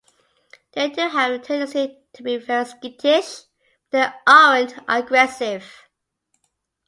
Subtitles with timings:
[0.71, 3.41] They do have a tendency to be very skittish,
[3.91, 5.71] but they aren't aggressive.